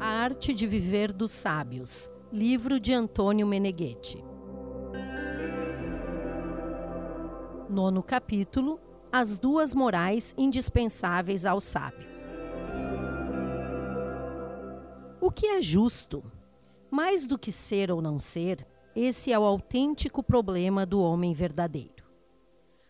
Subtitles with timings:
[0.00, 4.24] A Arte de Viver dos Sábios, livro de Antônio Meneghetti.
[7.68, 8.80] Nono capítulo:
[9.12, 12.08] As duas morais indispensáveis ao sábio.
[15.20, 16.24] O que é justo?
[16.90, 22.06] Mais do que ser ou não ser, esse é o autêntico problema do homem verdadeiro.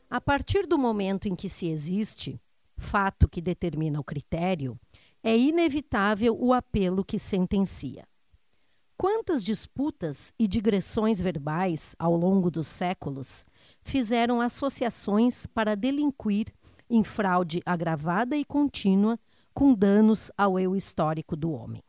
[0.09, 2.41] A partir do momento em que se existe,
[2.79, 4.79] fato que determina o critério,
[5.27, 8.06] é inevitável o apelo que sentencia.
[8.96, 13.45] Quantas disputas e digressões verbais ao longo dos séculos
[13.82, 16.54] fizeram associações para delinquir
[16.88, 19.18] em fraude agravada e contínua
[19.52, 21.82] com danos ao eu histórico do homem?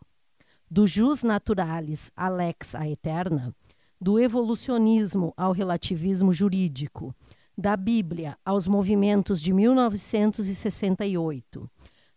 [0.68, 3.56] Do jus naturalis à lex aeterna,
[4.02, 7.14] do evolucionismo ao relativismo jurídico,
[7.56, 11.70] da Bíblia aos movimentos de 1968,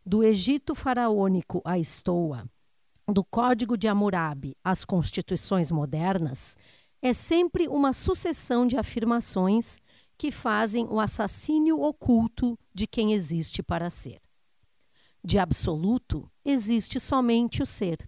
[0.04, 2.48] do Egito faraônico à Estoa,
[3.06, 6.56] do Código de Hammurabi às constituições modernas,
[7.02, 9.78] é sempre uma sucessão de afirmações
[10.16, 14.20] que fazem o assassínio oculto de quem existe para ser.
[15.24, 18.06] De absoluto, existe somente o ser.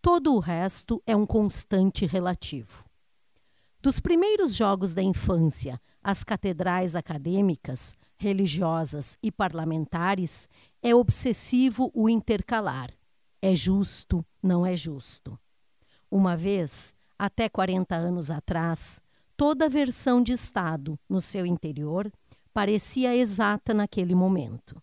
[0.00, 2.84] Todo o resto é um constante relativo.
[3.82, 10.48] Dos primeiros jogos da infância às catedrais acadêmicas, religiosas e parlamentares,
[10.80, 12.90] é obsessivo o intercalar.
[13.42, 15.36] É justo, não é justo.
[16.08, 19.02] Uma vez, até 40 anos atrás,
[19.36, 22.08] toda versão de Estado no seu interior
[22.54, 24.80] parecia exata naquele momento.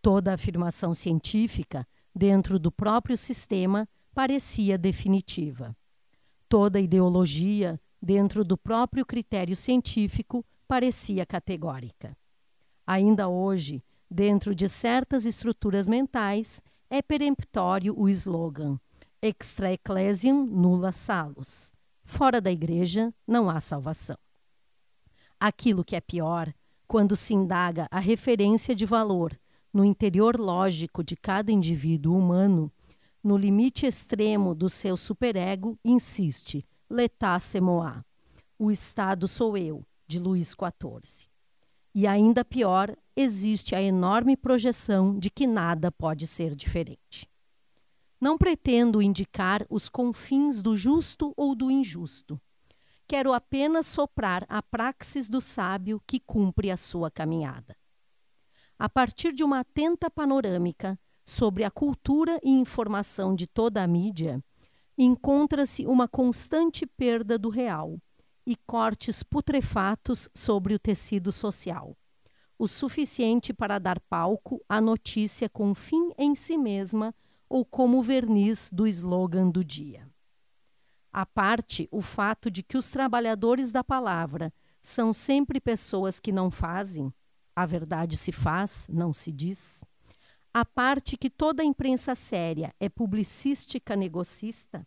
[0.00, 5.76] Toda afirmação científica dentro do próprio sistema parecia definitiva.
[6.48, 12.16] Toda ideologia dentro do próprio critério científico, parecia categórica.
[12.86, 18.78] Ainda hoje, dentro de certas estruturas mentais, é peremptório o slogan
[19.22, 21.74] Extra ecclesiam nulla salus.
[22.04, 24.16] Fora da igreja não há salvação.
[25.38, 26.50] Aquilo que é pior,
[26.88, 29.38] quando se indaga a referência de valor
[29.72, 32.72] no interior lógico de cada indivíduo humano,
[33.22, 38.04] no limite extremo do seu superego, insiste L'État c'est moi.
[38.58, 41.28] O Estado sou eu, de Luís XIV.
[41.94, 47.30] E ainda pior, existe a enorme projeção de que nada pode ser diferente.
[48.20, 52.40] Não pretendo indicar os confins do justo ou do injusto.
[53.06, 57.76] Quero apenas soprar a praxis do sábio que cumpre a sua caminhada.
[58.76, 64.42] A partir de uma atenta panorâmica sobre a cultura e informação de toda a mídia,
[65.02, 67.98] encontra-se uma constante perda do real
[68.46, 71.96] e cortes putrefatos sobre o tecido social,
[72.58, 77.14] o suficiente para dar palco à notícia com fim em si mesma
[77.48, 80.06] ou como verniz do slogan do dia.
[81.10, 86.50] A parte o fato de que os trabalhadores da palavra são sempre pessoas que não
[86.50, 87.10] fazem,
[87.56, 89.82] a verdade se faz, não se diz
[90.52, 94.84] a parte que toda imprensa séria é publicística negocista,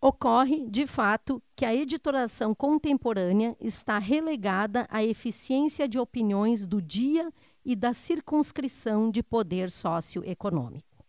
[0.00, 7.32] ocorre, de fato, que a editoração contemporânea está relegada à eficiência de opiniões do dia
[7.64, 11.04] e da circunscrição de poder socioeconômico.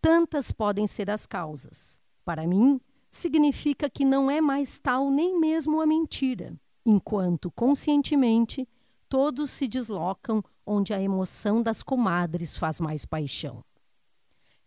[0.00, 2.00] Tantas podem ser as causas.
[2.24, 6.54] Para mim, significa que não é mais tal nem mesmo a mentira,
[6.84, 8.68] enquanto conscientemente
[9.08, 13.64] todos se deslocam onde a emoção das comadres faz mais paixão.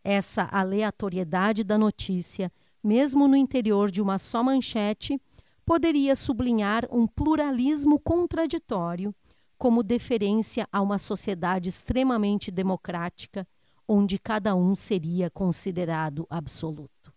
[0.03, 2.51] Essa aleatoriedade da notícia,
[2.83, 5.19] mesmo no interior de uma só manchete,
[5.66, 9.16] poderia sublinhar um pluralismo contraditório
[9.57, 13.47] como deferência a uma sociedade extremamente democrática,
[13.88, 17.13] onde cada um seria considerado absoluto.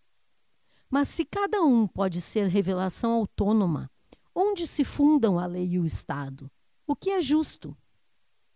[0.89, 3.91] Mas se cada um pode ser revelação autônoma,
[4.33, 6.49] onde se fundam a lei e o Estado?
[6.87, 7.77] O que é justo?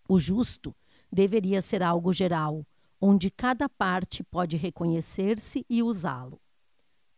[0.08, 0.74] O justo
[1.10, 2.64] deveria ser algo geral,
[3.00, 6.40] onde cada parte pode reconhecer-se e usá-lo.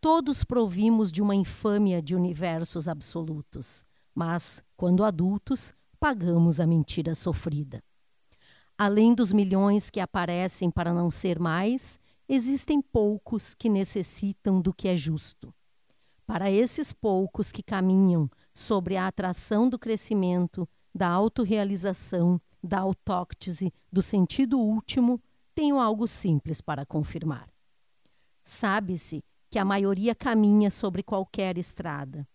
[0.02, 7.80] Todos provimos de uma infâmia de universos absolutos, mas, quando adultos, pagamos a mentira sofrida.
[8.76, 14.88] Além dos milhões que aparecem para não ser mais, existem poucos que necessitam do que
[14.88, 15.54] é justo.
[16.26, 24.02] Para esses poucos que caminham sobre a atração do crescimento, da autorrealização, da autóctise, do
[24.02, 25.22] sentido último,
[25.54, 27.48] tenho algo simples para confirmar.
[28.42, 29.22] Sabe-se
[29.52, 32.26] que a maioria caminha sobre qualquer estrada,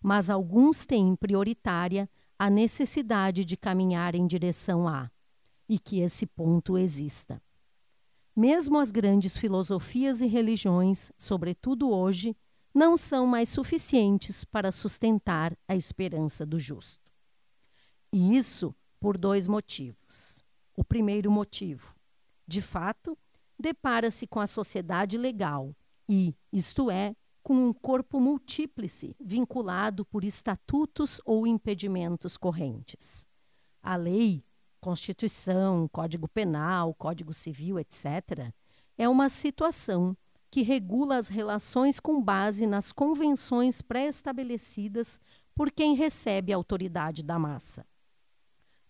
[0.00, 2.08] mas alguns têm prioritária
[2.38, 5.10] a necessidade de caminhar em direção a,
[5.68, 7.42] e que esse ponto exista.
[8.36, 12.36] mesmo as grandes filosofias e religiões, sobretudo hoje,
[12.72, 17.10] não são mais suficientes para sustentar a esperança do justo.
[18.12, 20.44] E isso por dois motivos.
[20.76, 21.96] O primeiro motivo,
[22.46, 23.18] de fato,
[23.58, 25.74] depara-se com a sociedade legal
[26.12, 33.28] e, isto é, com um corpo multíplice vinculado por estatutos ou impedimentos correntes.
[33.80, 34.44] A lei,
[34.80, 38.52] Constituição, Código Penal, Código Civil, etc.,
[38.98, 40.16] é uma situação
[40.50, 45.20] que regula as relações com base nas convenções pré-estabelecidas
[45.54, 47.86] por quem recebe a autoridade da massa.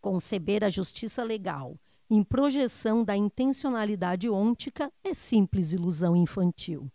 [0.01, 1.79] Conceber a justiça legal
[2.09, 6.91] em projeção da intencionalidade ôntica é simples ilusão infantil.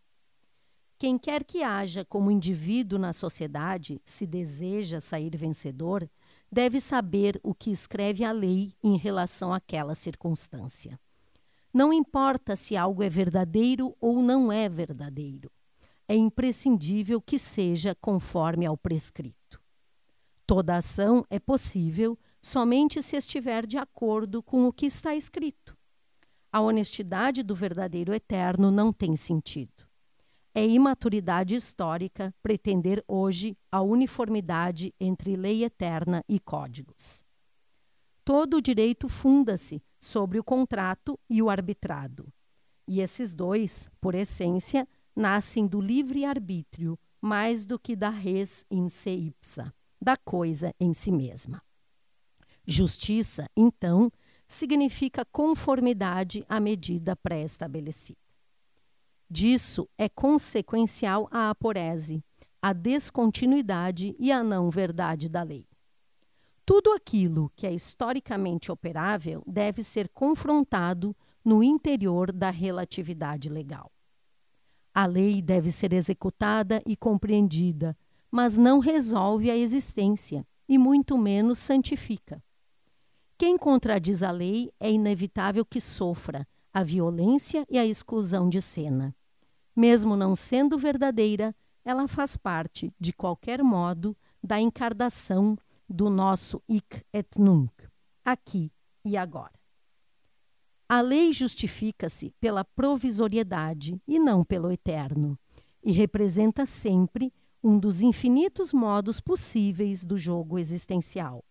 [0.97, 6.09] Quem quer que haja como indivíduo na sociedade, se deseja sair vencedor,
[6.49, 10.97] deve saber o que escreve a lei em relação àquela circunstância.
[11.73, 15.51] Não importa se algo é verdadeiro ou não é verdadeiro.
[16.07, 19.59] É imprescindível que seja conforme ao prescrito.
[20.47, 25.75] Toda ação é possível somente se estiver de acordo com o que está escrito.
[26.51, 29.84] A honestidade do verdadeiro eterno não tem sentido.
[30.57, 37.25] É imaturidade histórica pretender hoje a uniformidade entre lei eterna e códigos.
[38.23, 42.31] Todo o direito funda-se sobre o contrato e o arbitrado.
[42.87, 49.11] E esses dois, por essência, nascem do livre-arbítrio mais do que da res in se
[49.11, 51.61] ipsa, da coisa em si mesma.
[52.65, 54.09] Justiça, então,
[54.47, 58.24] significa conformidade à medida pré-estabelecida.
[59.29, 62.23] Disso é consequencial a aporese,
[62.61, 65.67] a descontinuidade e a não-verdade da lei.
[66.65, 73.91] Tudo aquilo que é historicamente operável deve ser confrontado no interior da relatividade legal.
[74.93, 77.95] A lei deve ser executada e compreendida,
[78.31, 82.43] mas não resolve a existência e muito menos santifica.
[83.37, 89.15] Quem contradiz a lei é inevitável que sofra a violência e a exclusão de cena.
[89.73, 91.55] Mesmo não sendo verdadeira,
[91.85, 94.13] ela faz parte, de qualquer modo,
[94.43, 95.57] da encarnação
[95.87, 97.71] do nosso ic et nunc,
[98.25, 98.73] aqui
[99.05, 99.53] e agora.
[100.89, 105.39] A lei justifica-se pela provisoriedade e não pelo eterno,
[105.81, 107.33] e representa sempre
[107.63, 111.41] um dos infinitos modos possíveis do jogo existencial,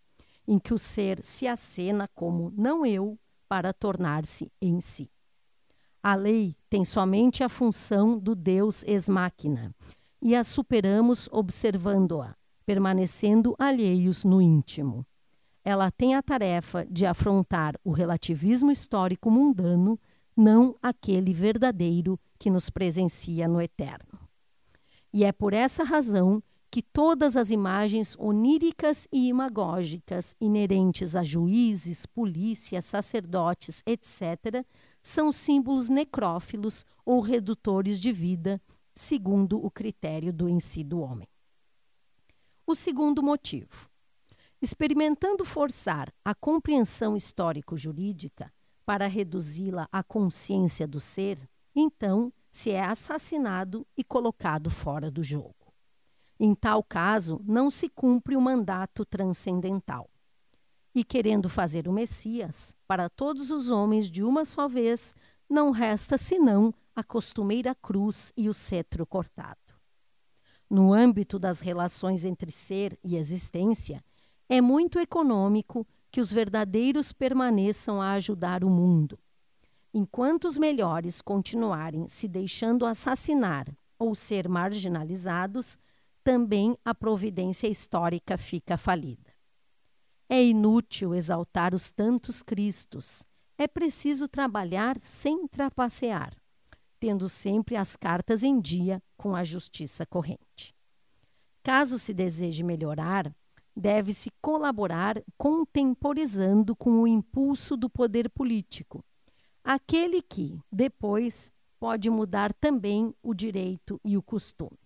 [0.46, 3.18] em que o ser se acena como não eu
[3.48, 5.13] para tornar-se em si.
[6.06, 9.74] A lei tem somente a função do Deus ex machina,
[10.20, 12.36] e a superamos observando-a,
[12.66, 15.06] permanecendo alheios no íntimo.
[15.64, 19.98] Ela tem a tarefa de afrontar o relativismo histórico mundano,
[20.36, 24.20] não aquele verdadeiro que nos presencia no eterno.
[25.10, 32.04] E é por essa razão que todas as imagens oníricas e imagógicas inerentes a juízes,
[32.04, 34.66] polícias, sacerdotes, etc.,
[35.04, 38.58] são símbolos necrófilos ou redutores de vida,
[38.94, 41.28] segundo o critério do em si do homem.
[42.66, 43.90] O segundo motivo.
[44.62, 48.50] Experimentando forçar a compreensão histórico-jurídica
[48.86, 51.38] para reduzi-la à consciência do ser,
[51.76, 55.74] então se é assassinado e colocado fora do jogo.
[56.40, 60.08] Em tal caso, não se cumpre o mandato transcendental.
[60.94, 65.14] E querendo fazer o Messias para todos os homens de uma só vez,
[65.48, 69.58] não resta senão a costumeira cruz e o cetro cortado.
[70.70, 74.02] No âmbito das relações entre ser e existência,
[74.48, 79.18] é muito econômico que os verdadeiros permaneçam a ajudar o mundo.
[79.92, 83.66] Enquanto os melhores continuarem se deixando assassinar
[83.98, 85.78] ou ser marginalizados,
[86.22, 89.23] também a providência histórica fica falida.
[90.34, 93.24] É inútil exaltar os tantos Cristos.
[93.56, 96.34] É preciso trabalhar sem trapacear
[97.04, 100.74] tendo sempre as cartas em dia com a justiça corrente.
[101.62, 103.30] Caso se deseje melhorar,
[103.76, 109.04] deve-se colaborar contemporizando com o impulso do poder político,
[109.62, 114.78] aquele que, depois, pode mudar também o direito e o costume.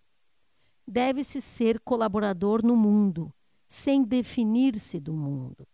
[0.85, 3.33] Deve-se ser colaborador no mundo,
[3.69, 5.69] sem definir-se do mundo.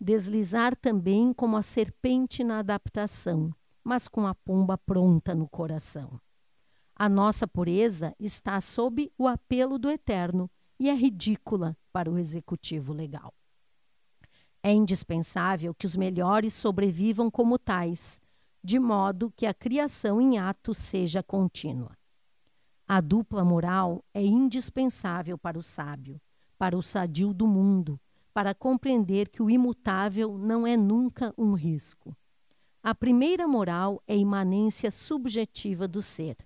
[0.00, 3.52] Deslizar também como a serpente na adaptação,
[3.82, 6.18] mas com a pomba pronta no coração.
[6.94, 12.92] A nossa pureza está sob o apelo do eterno e é ridícula para o executivo
[12.92, 13.34] legal.
[14.62, 18.20] É indispensável que os melhores sobrevivam como tais,
[18.62, 21.96] de modo que a criação em ato seja contínua.
[22.86, 26.20] A dupla moral é indispensável para o sábio,
[26.60, 27.98] para o sadio do mundo,
[28.34, 32.14] para compreender que o imutável não é nunca um risco.
[32.82, 36.36] A primeira moral é imanência subjetiva do ser.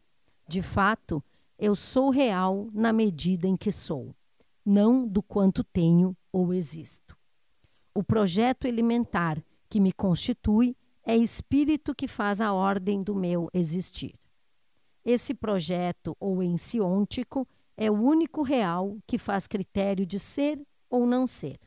[0.47, 1.21] De fato,
[1.59, 4.15] eu sou real na medida em que sou,
[4.65, 7.17] não do quanto tenho ou existo.
[7.93, 14.15] O projeto elementar que me constitui é espírito que faz a ordem do meu existir.
[15.05, 21.27] Esse projeto ou ensiôntico é o único real que faz critério de ser ou não
[21.27, 21.59] ser.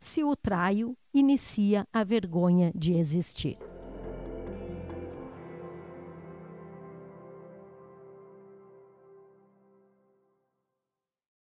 [0.00, 3.58] Se o traio, inicia a vergonha de existir.